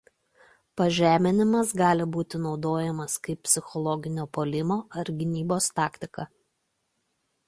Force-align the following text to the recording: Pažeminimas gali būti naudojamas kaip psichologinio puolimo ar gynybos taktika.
Pažeminimas 0.79 1.73
gali 1.81 2.07
būti 2.15 2.39
naudojamas 2.45 3.17
kaip 3.27 3.41
psichologinio 3.49 4.25
puolimo 4.39 4.79
ar 5.03 5.13
gynybos 5.21 5.69
taktika. 5.81 6.27